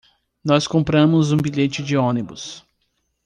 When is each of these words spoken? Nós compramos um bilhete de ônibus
Nós 0.43 0.65
compramos 0.65 1.31
um 1.31 1.37
bilhete 1.37 1.83
de 1.83 1.95
ônibus 1.95 2.65